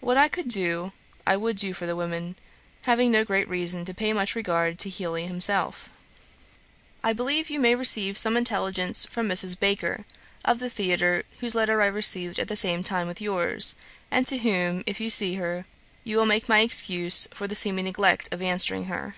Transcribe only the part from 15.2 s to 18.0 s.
her, you will make my excuse for the seeming